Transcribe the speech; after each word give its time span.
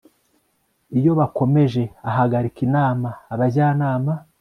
iyo 0.97 1.11
bakomeje 1.19 1.83
ahagarika 2.09 2.59
inama 2.67 3.09
abajyanama 3.33 4.13